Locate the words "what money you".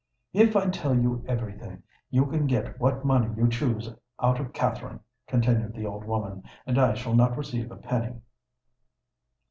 2.79-3.47